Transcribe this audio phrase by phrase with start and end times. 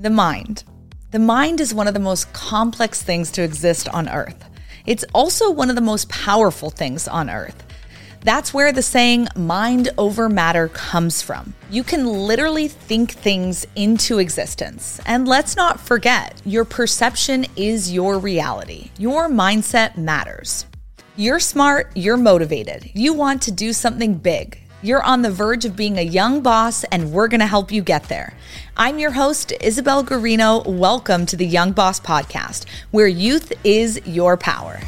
[0.00, 0.64] The mind.
[1.10, 4.46] The mind is one of the most complex things to exist on earth.
[4.86, 7.66] It's also one of the most powerful things on earth.
[8.22, 11.52] That's where the saying mind over matter comes from.
[11.70, 15.02] You can literally think things into existence.
[15.04, 18.92] And let's not forget, your perception is your reality.
[18.96, 20.64] Your mindset matters.
[21.16, 24.62] You're smart, you're motivated, you want to do something big.
[24.82, 28.04] You're on the verge of being a young boss, and we're to help you get
[28.04, 28.32] there.
[28.82, 30.64] I'm your host, Isabel Guarino.
[30.66, 34.80] Welcome to the Young Boss Podcast, where youth is your power.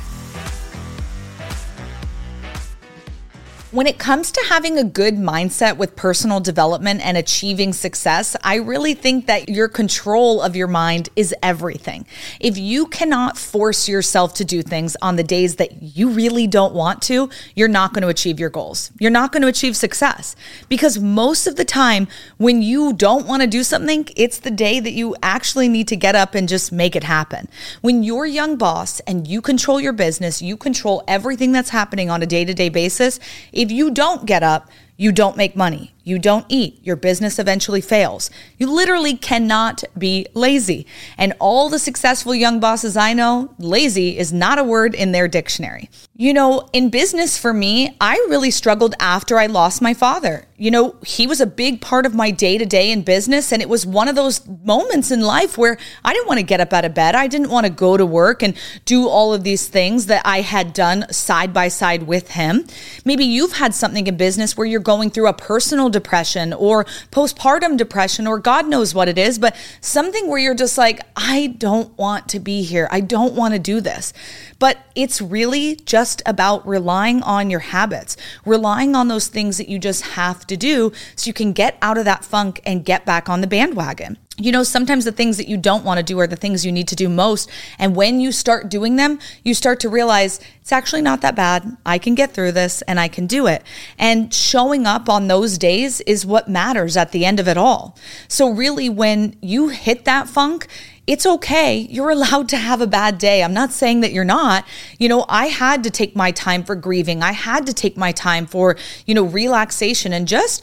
[3.72, 8.56] When it comes to having a good mindset with personal development and achieving success, I
[8.56, 12.04] really think that your control of your mind is everything.
[12.38, 16.74] If you cannot force yourself to do things on the days that you really don't
[16.74, 18.90] want to, you're not going to achieve your goals.
[19.00, 20.36] You're not going to achieve success
[20.68, 24.80] because most of the time when you don't want to do something, it's the day
[24.80, 27.48] that you actually need to get up and just make it happen.
[27.80, 32.22] When you're young boss and you control your business, you control everything that's happening on
[32.22, 33.18] a day to day basis
[33.62, 35.94] if you don't get up, you don't make money.
[36.04, 36.80] You don't eat.
[36.82, 38.30] Your business eventually fails.
[38.58, 40.86] You literally cannot be lazy.
[41.16, 45.28] And all the successful young bosses I know, lazy is not a word in their
[45.28, 45.90] dictionary.
[46.16, 50.46] You know, in business for me, I really struggled after I lost my father.
[50.56, 53.52] You know, he was a big part of my day to day in business.
[53.52, 56.60] And it was one of those moments in life where I didn't want to get
[56.60, 57.14] up out of bed.
[57.14, 60.40] I didn't want to go to work and do all of these things that I
[60.40, 62.66] had done side by side with him.
[63.04, 67.76] Maybe you've had something in business where you're going through a personal depression or postpartum
[67.76, 71.96] depression or God knows what it is, but something where you're just like, I don't
[71.96, 72.88] want to be here.
[72.90, 74.12] I don't want to do this.
[74.58, 79.78] But it's really just about relying on your habits, relying on those things that you
[79.78, 83.28] just have to do so you can get out of that funk and get back
[83.28, 86.26] on the bandwagon you know, sometimes the things that you don't want to do are
[86.26, 87.50] the things you need to do most.
[87.78, 91.76] And when you start doing them, you start to realize it's actually not that bad.
[91.84, 93.62] I can get through this and I can do it.
[93.98, 97.96] And showing up on those days is what matters at the end of it all.
[98.26, 100.66] So, really, when you hit that funk,
[101.06, 101.86] it's okay.
[101.90, 103.42] You're allowed to have a bad day.
[103.42, 104.64] I'm not saying that you're not.
[104.98, 107.22] You know, I had to take my time for grieving.
[107.22, 108.76] I had to take my time for,
[109.06, 110.62] you know, relaxation and just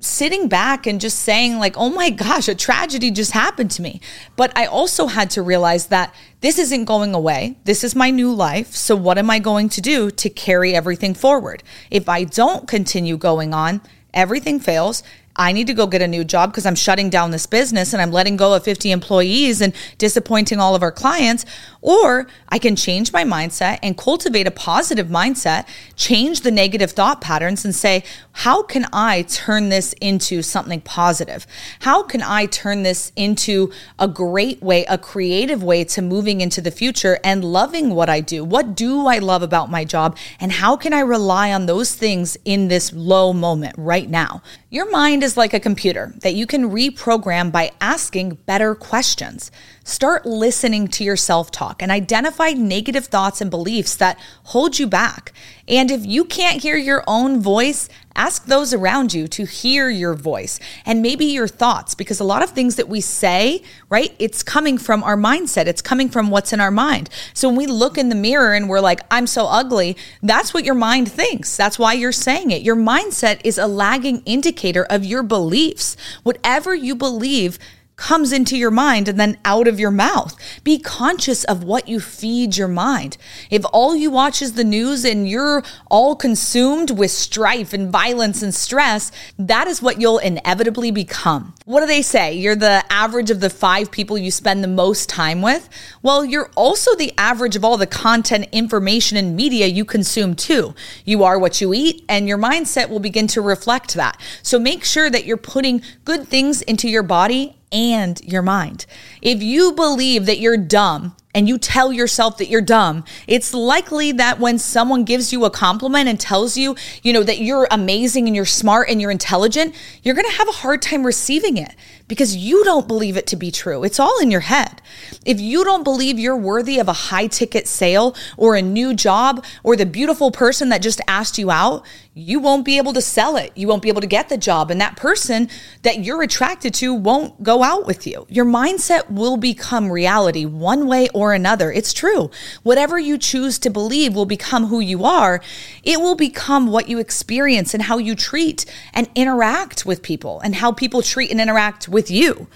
[0.00, 4.00] sitting back and just saying, like, oh my gosh, a tragedy just happened to me.
[4.36, 7.56] But I also had to realize that this isn't going away.
[7.64, 8.74] This is my new life.
[8.74, 11.62] So, what am I going to do to carry everything forward?
[11.90, 13.80] If I don't continue going on,
[14.14, 15.02] everything fails
[15.38, 18.02] I need to go get a new job because I'm shutting down this business and
[18.02, 21.46] I'm letting go of 50 employees and disappointing all of our clients.
[21.80, 27.20] Or I can change my mindset and cultivate a positive mindset, change the negative thought
[27.20, 31.46] patterns and say, how can I turn this into something positive?
[31.80, 36.60] How can I turn this into a great way, a creative way to moving into
[36.60, 38.44] the future and loving what I do?
[38.44, 40.16] What do I love about my job?
[40.40, 44.42] And how can I rely on those things in this low moment right now?
[44.70, 49.50] Your mind is like a computer that you can reprogram by asking better questions.
[49.88, 54.86] Start listening to your self talk and identify negative thoughts and beliefs that hold you
[54.86, 55.32] back.
[55.66, 60.12] And if you can't hear your own voice, ask those around you to hear your
[60.12, 64.42] voice and maybe your thoughts, because a lot of things that we say, right, it's
[64.42, 67.08] coming from our mindset, it's coming from what's in our mind.
[67.32, 70.64] So when we look in the mirror and we're like, I'm so ugly, that's what
[70.64, 71.56] your mind thinks.
[71.56, 72.60] That's why you're saying it.
[72.60, 75.96] Your mindset is a lagging indicator of your beliefs.
[76.24, 77.58] Whatever you believe,
[77.98, 80.34] comes into your mind and then out of your mouth.
[80.64, 83.18] Be conscious of what you feed your mind.
[83.50, 88.40] If all you watch is the news and you're all consumed with strife and violence
[88.42, 91.54] and stress, that is what you'll inevitably become.
[91.64, 92.34] What do they say?
[92.34, 95.68] You're the average of the five people you spend the most time with?
[96.00, 100.74] Well, you're also the average of all the content, information, and media you consume too.
[101.04, 104.20] You are what you eat, and your mindset will begin to reflect that.
[104.44, 108.86] So make sure that you're putting good things into your body and your mind.
[109.22, 114.12] If you believe that you're dumb and you tell yourself that you're dumb, it's likely
[114.12, 118.26] that when someone gives you a compliment and tells you, you know, that you're amazing
[118.26, 121.74] and you're smart and you're intelligent, you're going to have a hard time receiving it
[122.08, 123.84] because you don't believe it to be true.
[123.84, 124.80] It's all in your head.
[125.26, 129.44] If you don't believe you're worthy of a high ticket sale or a new job
[129.62, 131.84] or the beautiful person that just asked you out,
[132.14, 133.52] you won't be able to sell it.
[133.54, 134.70] You won't be able to get the job.
[134.70, 135.48] And that person
[135.82, 138.26] that you're attracted to won't go out with you.
[138.28, 141.72] Your mindset will become reality one way or another.
[141.72, 142.30] It's true.
[142.62, 145.40] Whatever you choose to believe will become who you are.
[145.82, 150.54] It will become what you experience and how you treat and interact with people and
[150.54, 152.46] how people treat and interact with you.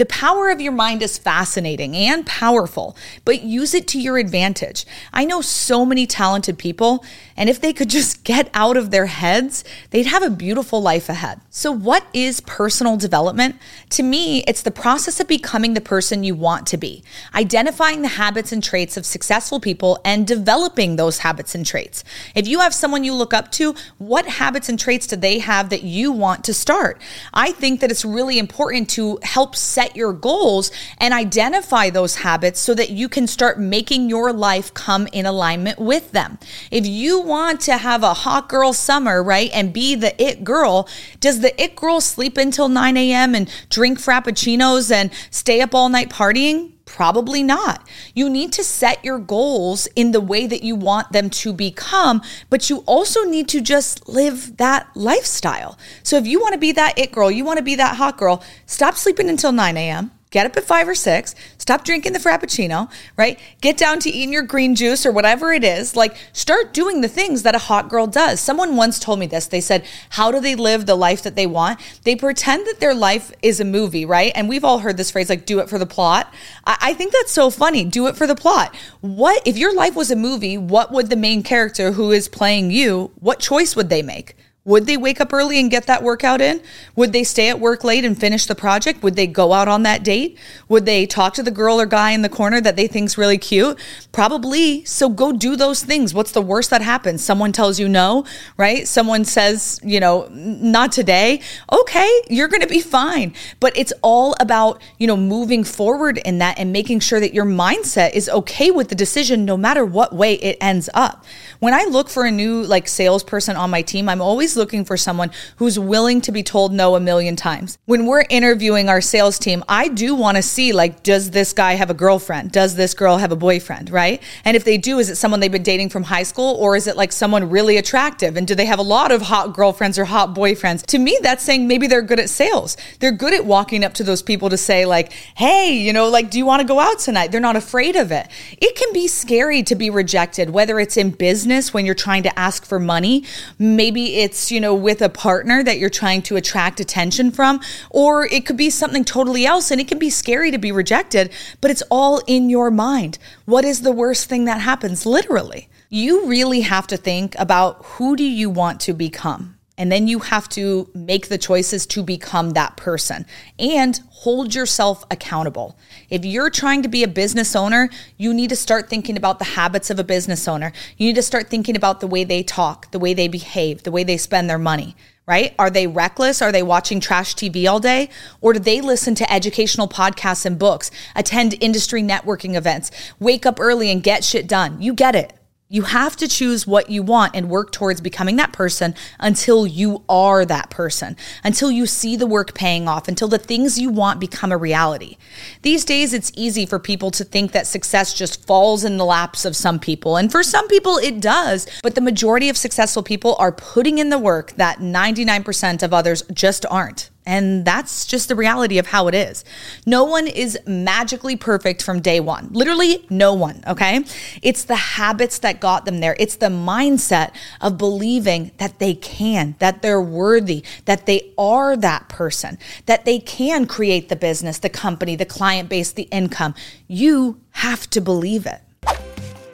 [0.00, 2.96] The power of your mind is fascinating and powerful,
[3.26, 4.86] but use it to your advantage.
[5.12, 7.04] I know so many talented people,
[7.36, 11.10] and if they could just get out of their heads, they'd have a beautiful life
[11.10, 11.42] ahead.
[11.50, 13.56] So, what is personal development?
[13.90, 18.08] To me, it's the process of becoming the person you want to be, identifying the
[18.10, 22.04] habits and traits of successful people and developing those habits and traits.
[22.34, 25.70] If you have someone you look up to, what habits and traits do they have
[25.70, 27.00] that you want to start?
[27.32, 32.60] I think that it's really important to help set your goals and identify those habits
[32.60, 36.38] so that you can start making your life come in alignment with them.
[36.70, 40.88] If you want to have a hot girl summer, right, and be the it girl,
[41.20, 43.34] does the it girl sleep until 9 a.m.
[43.34, 46.69] and drink frappuccinos and stay up all night partying?
[46.90, 47.86] Probably not.
[48.14, 52.20] You need to set your goals in the way that you want them to become,
[52.50, 55.78] but you also need to just live that lifestyle.
[56.02, 58.18] So if you want to be that it girl, you want to be that hot
[58.18, 62.18] girl, stop sleeping until 9 a.m get up at five or six, stop drinking the
[62.18, 63.38] Frappuccino, right?
[63.60, 65.96] Get down to eating your green juice or whatever it is.
[65.96, 68.40] Like, start doing the things that a hot girl does.
[68.40, 69.46] Someone once told me this.
[69.48, 71.80] They said, How do they live the life that they want?
[72.04, 74.32] They pretend that their life is a movie, right?
[74.34, 76.32] And we've all heard this phrase, like, do it for the plot.
[76.64, 77.84] I, I think that's so funny.
[77.84, 78.74] Do it for the plot.
[79.00, 82.70] What, if your life was a movie, what would the main character who is playing
[82.70, 84.36] you, what choice would they make?
[84.66, 86.60] Would they wake up early and get that workout in?
[86.94, 89.02] Would they stay at work late and finish the project?
[89.02, 90.38] Would they go out on that date?
[90.68, 93.38] Would they talk to the girl or guy in the corner that they think's really
[93.38, 93.80] cute?
[94.12, 94.84] Probably.
[94.84, 96.12] So go do those things.
[96.12, 97.24] What's the worst that happens?
[97.24, 98.26] Someone tells you no,
[98.58, 98.86] right?
[98.86, 101.40] Someone says, you know, not today.
[101.72, 103.34] Okay, you're going to be fine.
[103.60, 107.46] But it's all about, you know, moving forward in that and making sure that your
[107.46, 111.24] mindset is okay with the decision no matter what way it ends up.
[111.60, 114.96] When I look for a new like salesperson on my team, I'm always looking for
[114.96, 117.78] someone who's willing to be told no a million times.
[117.86, 121.74] When we're interviewing our sales team, I do want to see like, does this guy
[121.74, 122.52] have a girlfriend?
[122.52, 123.90] Does this girl have a boyfriend?
[123.90, 124.22] Right.
[124.44, 126.86] And if they do, is it someone they've been dating from high school or is
[126.86, 128.36] it like someone really attractive?
[128.36, 130.84] And do they have a lot of hot girlfriends or hot boyfriends?
[130.86, 132.76] To me, that's saying maybe they're good at sales.
[132.98, 136.30] They're good at walking up to those people to say, like, hey, you know, like,
[136.30, 137.32] do you want to go out tonight?
[137.32, 138.28] They're not afraid of it.
[138.58, 142.38] It can be scary to be rejected, whether it's in business when you're trying to
[142.38, 143.24] ask for money.
[143.58, 147.60] Maybe it's, you know, with a partner that you're trying to attract attention from,
[147.90, 151.30] or it could be something totally else and it can be scary to be rejected,
[151.60, 153.18] but it's all in your mind.
[153.44, 155.04] What is the worst thing that happens?
[155.04, 155.68] Literally.
[155.90, 159.59] You really have to think about who do you want to become?
[159.80, 163.24] And then you have to make the choices to become that person
[163.58, 165.78] and hold yourself accountable.
[166.10, 167.88] If you're trying to be a business owner,
[168.18, 170.74] you need to start thinking about the habits of a business owner.
[170.98, 173.90] You need to start thinking about the way they talk, the way they behave, the
[173.90, 174.94] way they spend their money
[175.26, 175.54] right?
[175.60, 176.42] Are they reckless?
[176.42, 178.08] Are they watching trash TV all day?
[178.40, 182.90] Or do they listen to educational podcasts and books, attend industry networking events,
[183.20, 184.82] wake up early and get shit done?
[184.82, 185.39] You get it.
[185.72, 190.02] You have to choose what you want and work towards becoming that person until you
[190.08, 194.18] are that person, until you see the work paying off, until the things you want
[194.18, 195.16] become a reality.
[195.62, 199.44] These days, it's easy for people to think that success just falls in the laps
[199.44, 200.16] of some people.
[200.16, 201.68] And for some people, it does.
[201.84, 206.24] But the majority of successful people are putting in the work that 99% of others
[206.34, 207.09] just aren't.
[207.30, 209.44] And that's just the reality of how it is.
[209.86, 212.48] No one is magically perfect from day one.
[212.50, 214.04] Literally, no one, okay?
[214.42, 216.16] It's the habits that got them there.
[216.18, 222.08] It's the mindset of believing that they can, that they're worthy, that they are that
[222.08, 226.56] person, that they can create the business, the company, the client base, the income.
[226.88, 228.60] You have to believe it.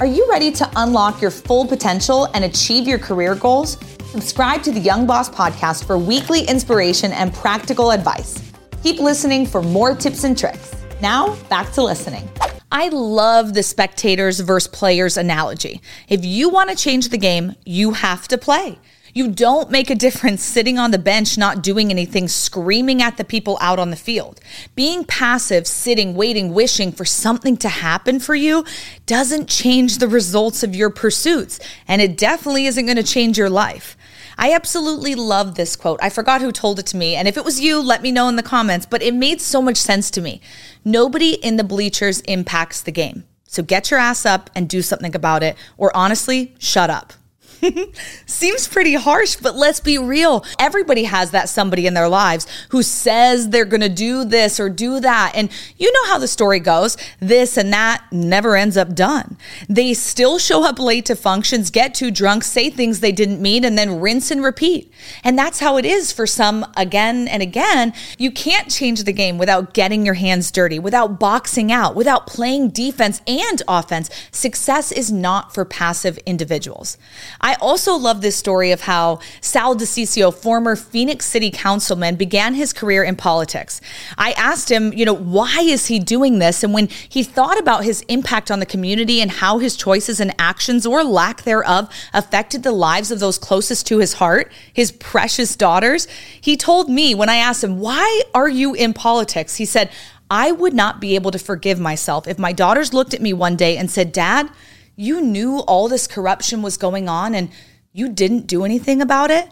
[0.01, 3.77] Are you ready to unlock your full potential and achieve your career goals?
[4.17, 8.51] Subscribe to the Young Boss podcast for weekly inspiration and practical advice.
[8.83, 10.75] Keep listening for more tips and tricks.
[11.03, 12.27] Now, back to listening.
[12.73, 15.83] I love the spectators versus players analogy.
[16.09, 18.79] If you want to change the game, you have to play.
[19.17, 23.25] You don't make a difference sitting on the bench, not doing anything, screaming at the
[23.25, 24.41] people out on the field.
[24.75, 28.67] Being passive, sitting, waiting, wishing for something to happen for you
[29.07, 31.59] doesn't change the results of your pursuits.
[31.89, 33.97] And it definitely isn't going to change your life.
[34.37, 35.99] I absolutely love this quote.
[36.03, 37.17] I forgot who told it to me.
[37.17, 39.63] And if it was you, let me know in the comments, but it made so
[39.63, 40.43] much sense to me.
[40.85, 43.25] Nobody in the bleachers impacts the game.
[43.45, 47.15] So get your ass up and do something about it, or honestly, shut up.
[48.27, 50.45] Seems pretty harsh, but let's be real.
[50.59, 54.69] Everybody has that somebody in their lives who says they're going to do this or
[54.69, 55.33] do that.
[55.35, 59.37] And you know how the story goes this and that never ends up done.
[59.69, 63.65] They still show up late to functions, get too drunk, say things they didn't mean,
[63.65, 64.93] and then rinse and repeat.
[65.25, 67.93] And that's how it is for some again and again.
[68.19, 72.71] You can't change the game without getting your hands dirty, without boxing out, without playing
[72.71, 74.11] defense and offense.
[74.31, 76.99] Success is not for passive individuals.
[77.47, 82.73] I also love this story of how Sal DiCiccio, former Phoenix City councilman, began his
[82.73, 83.81] career in politics.
[84.19, 86.65] I asked him, you know, why is he doing this?
[86.65, 90.35] And when he thought about his impact on the community and how his choices and
[90.41, 95.55] actions or lack thereof affected the lives of those closest to his heart, his precious
[95.55, 96.09] daughters,
[96.41, 99.55] he told me when I asked him, why are you in politics?
[99.55, 99.93] He said,
[100.29, 103.55] I would not be able to forgive myself if my daughters looked at me one
[103.55, 104.51] day and said, Dad,
[104.97, 107.51] you knew all this corruption was going on and
[107.93, 109.49] you didn't do anything about it,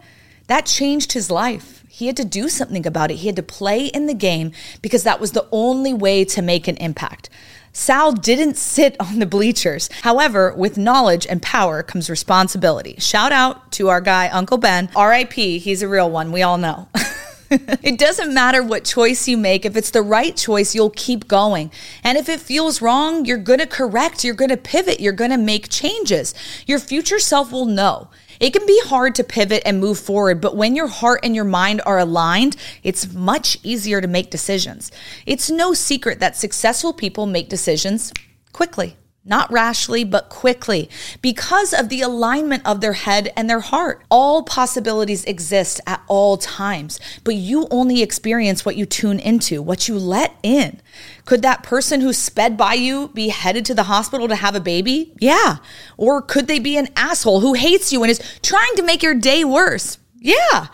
[0.46, 1.84] that changed his life.
[1.88, 3.16] He had to do something about it.
[3.16, 6.66] He had to play in the game because that was the only way to make
[6.66, 7.30] an impact.
[7.72, 9.88] Sal didn't sit on the bleachers.
[10.02, 12.96] However, with knowledge and power comes responsibility.
[12.98, 14.90] Shout out to our guy, Uncle Ben.
[14.96, 16.32] RIP, he's a real one.
[16.32, 16.88] We all know.
[17.82, 19.64] it doesn't matter what choice you make.
[19.64, 21.70] If it's the right choice, you'll keep going.
[22.02, 25.30] And if it feels wrong, you're going to correct, you're going to pivot, you're going
[25.30, 26.34] to make changes.
[26.66, 28.08] Your future self will know.
[28.40, 31.44] It can be hard to pivot and move forward, but when your heart and your
[31.44, 34.90] mind are aligned, it's much easier to make decisions.
[35.24, 38.12] It's no secret that successful people make decisions
[38.52, 40.88] quickly not rashly, but quickly,
[41.22, 44.02] because of the alignment of their head and their heart.
[44.10, 49.88] All possibilities exist at all times, but you only experience what you tune into, what
[49.88, 50.80] you let in.
[51.24, 54.60] Could that person who sped by you be headed to the hospital to have a
[54.60, 55.14] baby?
[55.18, 55.56] Yeah.
[55.96, 59.14] Or could they be an asshole who hates you and is trying to make your
[59.14, 59.98] day worse?
[60.18, 60.66] Yeah.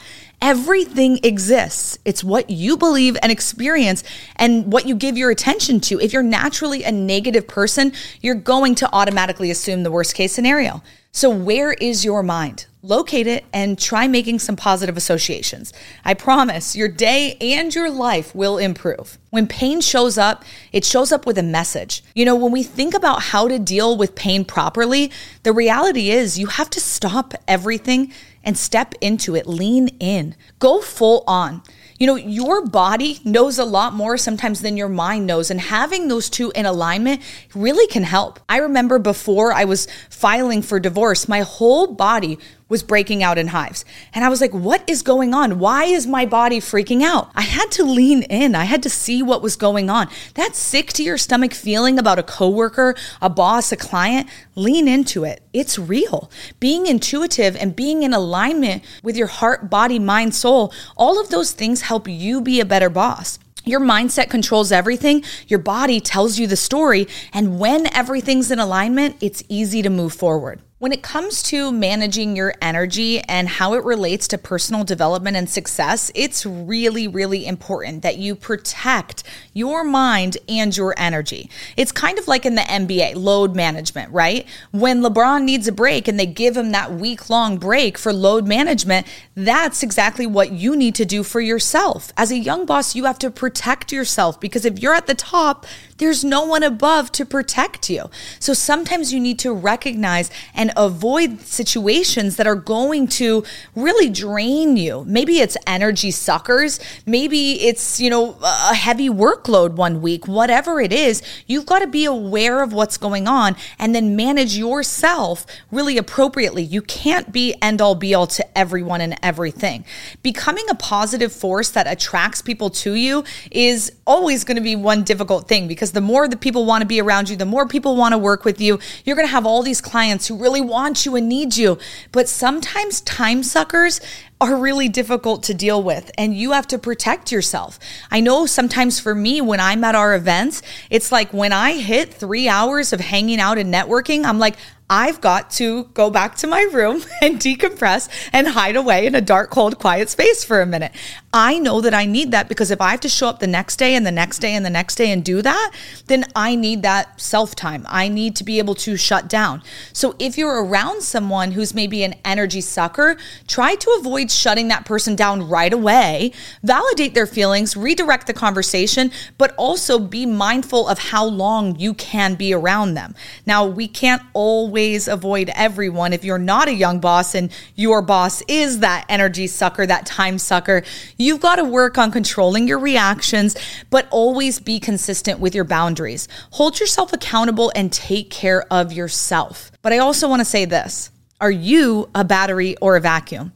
[0.43, 1.99] Everything exists.
[2.07, 4.03] It's what you believe and experience
[4.37, 6.01] and what you give your attention to.
[6.01, 7.93] If you're naturally a negative person,
[8.23, 10.83] you're going to automatically assume the worst case scenario.
[11.13, 12.67] So, where is your mind?
[12.83, 15.73] Locate it and try making some positive associations.
[16.05, 19.19] I promise your day and your life will improve.
[19.29, 22.03] When pain shows up, it shows up with a message.
[22.15, 25.11] You know, when we think about how to deal with pain properly,
[25.43, 28.13] the reality is you have to stop everything
[28.45, 29.47] and step into it.
[29.47, 31.63] Lean in, go full on.
[31.99, 36.09] You know, your body knows a lot more sometimes than your mind knows, and having
[36.09, 37.21] those two in alignment
[37.55, 38.41] really can help.
[38.49, 42.39] I remember before I was filing for divorce, my whole body
[42.71, 43.85] was breaking out in hives.
[44.15, 45.59] And I was like, what is going on?
[45.59, 47.31] Why is my body freaking out?
[47.35, 48.55] I had to lean in.
[48.55, 50.09] I had to see what was going on.
[50.37, 55.25] That sick to your stomach feeling about a coworker, a boss, a client, lean into
[55.25, 55.43] it.
[55.53, 56.31] It's real.
[56.61, 61.53] Being intuitive and being in alignment with your heart, body, mind, soul, all of those
[61.53, 63.39] things help you be a better boss.
[63.65, 65.23] Your mindset controls everything.
[65.49, 67.09] Your body tells you the story.
[67.33, 70.63] And when everything's in alignment, it's easy to move forward.
[70.81, 75.47] When it comes to managing your energy and how it relates to personal development and
[75.47, 79.23] success, it's really, really important that you protect
[79.53, 81.51] your mind and your energy.
[81.77, 84.47] It's kind of like in the NBA, load management, right?
[84.71, 88.49] When LeBron needs a break and they give him that week long break for load
[88.49, 92.11] management, that's exactly what you need to do for yourself.
[92.17, 95.67] As a young boss, you have to protect yourself because if you're at the top,
[96.01, 98.11] there's no one above to protect you.
[98.41, 103.45] So sometimes you need to recognize and avoid situations that are going to
[103.77, 105.05] really drain you.
[105.07, 110.93] Maybe it's energy suckers, maybe it's, you know, a heavy workload one week, whatever it
[110.93, 115.99] is, you've got to be aware of what's going on and then manage yourself really
[115.99, 116.63] appropriately.
[116.63, 119.85] You can't be end all be all to everyone and everything.
[120.23, 125.05] Becoming a positive force that attracts people to you is always going to be one
[125.05, 127.67] difficult thing because because the more the people want to be around you, the more
[127.67, 128.79] people want to work with you.
[129.05, 131.79] You're going to have all these clients who really want you and need you.
[132.13, 134.01] But sometimes time suckers
[134.41, 137.79] are really difficult to deal with and you have to protect yourself.
[138.11, 142.15] I know sometimes for me, when I'm at our events, it's like when I hit
[142.15, 144.57] three hours of hanging out and networking, I'm like,
[144.93, 149.21] I've got to go back to my room and decompress and hide away in a
[149.21, 150.91] dark, cold, quiet space for a minute.
[151.33, 153.77] I know that I need that because if I have to show up the next
[153.77, 155.71] day and the next day and the next day and do that,
[156.09, 157.87] then I need that self time.
[157.89, 159.63] I need to be able to shut down.
[159.93, 163.17] So if you're around someone who's maybe an energy sucker,
[163.47, 166.33] try to avoid shutting that person down right away.
[166.63, 172.35] Validate their feelings, redirect the conversation, but also be mindful of how long you can
[172.35, 173.15] be around them.
[173.47, 176.13] Now, we can't always always avoid everyone.
[176.13, 180.39] If you're not a young boss and your boss is that energy sucker, that time
[180.39, 180.83] sucker,
[181.17, 183.57] you've got to work on controlling your reactions,
[183.91, 186.29] but always be consistent with your boundaries.
[186.53, 189.71] Hold yourself accountable and take care of yourself.
[189.83, 191.11] But I also want to say this
[191.41, 193.53] Are you a battery or a vacuum?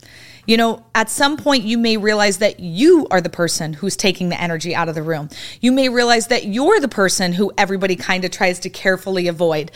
[0.46, 4.28] You know, at some point, you may realize that you are the person who's taking
[4.28, 5.28] the energy out of the room.
[5.60, 9.70] You may realize that you're the person who everybody kind of tries to carefully avoid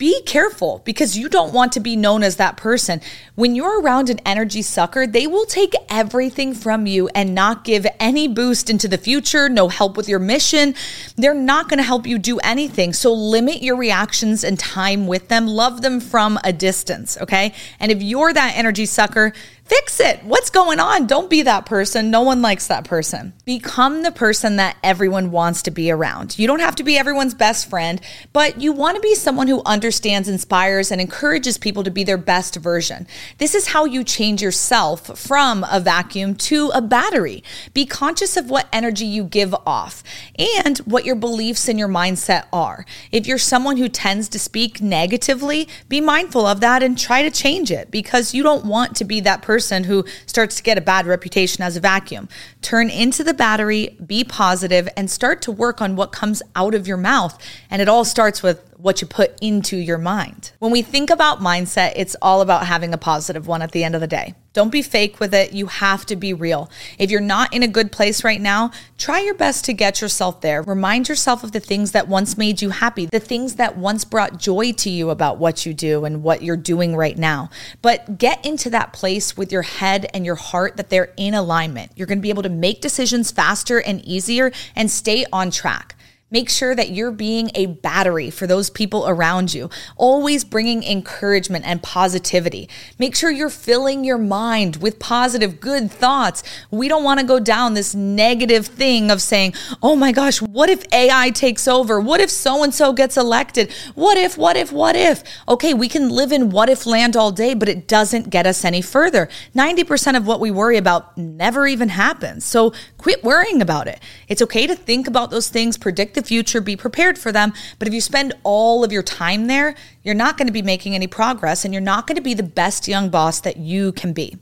[0.00, 3.02] be careful because you don't want to be known as that person.
[3.34, 7.86] When you're around an energy sucker, they will take everything from you and not give
[8.00, 10.74] any boost into the future, no help with your mission.
[11.16, 12.94] They're not going to help you do anything.
[12.94, 15.46] So limit your reactions and time with them.
[15.46, 17.52] Love them from a distance, okay?
[17.78, 19.34] And if you're that energy sucker,
[19.70, 20.24] Fix it.
[20.24, 21.06] What's going on?
[21.06, 22.10] Don't be that person.
[22.10, 23.32] No one likes that person.
[23.44, 26.36] Become the person that everyone wants to be around.
[26.40, 28.00] You don't have to be everyone's best friend,
[28.32, 32.18] but you want to be someone who understands, inspires, and encourages people to be their
[32.18, 33.06] best version.
[33.38, 37.44] This is how you change yourself from a vacuum to a battery.
[37.72, 40.02] Be conscious of what energy you give off
[40.36, 42.84] and what your beliefs and your mindset are.
[43.12, 47.30] If you're someone who tends to speak negatively, be mindful of that and try to
[47.30, 50.78] change it because you don't want to be that person person who starts to get
[50.78, 52.30] a bad reputation as a vacuum.
[52.62, 56.88] Turn into the battery, be positive, and start to work on what comes out of
[56.88, 57.38] your mouth.
[57.70, 60.52] And it all starts with what you put into your mind.
[60.58, 63.94] When we think about mindset, it's all about having a positive one at the end
[63.94, 64.34] of the day.
[64.52, 65.52] Don't be fake with it.
[65.52, 66.68] You have to be real.
[66.98, 70.40] If you're not in a good place right now, try your best to get yourself
[70.40, 70.62] there.
[70.62, 74.38] Remind yourself of the things that once made you happy, the things that once brought
[74.38, 77.48] joy to you about what you do and what you're doing right now.
[77.80, 81.92] But get into that place with your head and your heart that they're in alignment.
[81.94, 85.94] You're going to be able to make decisions faster and easier and stay on track.
[86.32, 91.64] Make sure that you're being a battery for those people around you, always bringing encouragement
[91.66, 92.68] and positivity.
[93.00, 96.44] Make sure you're filling your mind with positive, good thoughts.
[96.70, 100.70] We don't want to go down this negative thing of saying, oh my gosh, what
[100.70, 102.00] if AI takes over?
[102.00, 103.72] What if so and so gets elected?
[103.96, 105.24] What if, what if, what if?
[105.48, 108.64] Okay, we can live in what if land all day, but it doesn't get us
[108.64, 109.28] any further.
[109.56, 112.44] 90% of what we worry about never even happens.
[112.44, 113.98] So quit worrying about it.
[114.28, 117.52] It's okay to think about those things, predict the future, be prepared for them.
[117.78, 120.94] But if you spend all of your time there, you're not going to be making
[120.94, 124.12] any progress and you're not going to be the best young boss that you can
[124.12, 124.36] be.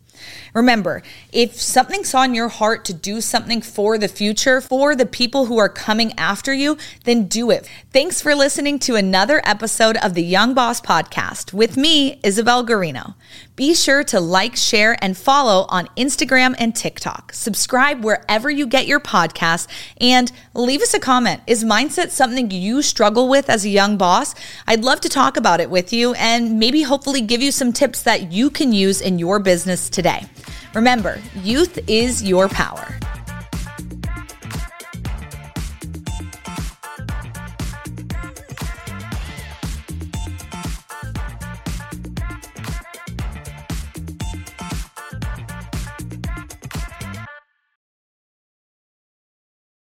[0.55, 1.03] Remember,
[1.33, 5.59] if something's on your heart to do something for the future, for the people who
[5.59, 7.69] are coming after you, then do it.
[7.93, 13.15] Thanks for listening to another episode of the Young Boss Podcast with me, Isabel Guarino.
[13.59, 17.33] Be sure to like, share, and follow on Instagram and TikTok.
[17.33, 19.67] Subscribe wherever you get your podcasts
[20.01, 21.43] and leave us a comment.
[21.47, 24.35] Is mindset something you struggle with as a young boss?
[24.69, 28.03] I'd love to talk about it with you and maybe hopefully give you some tips
[28.03, 30.27] that you can use in your business today.
[30.75, 32.99] Remember, youth is your power.